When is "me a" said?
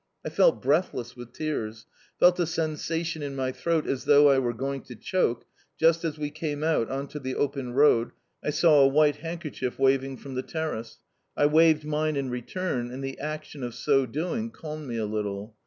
14.87-15.05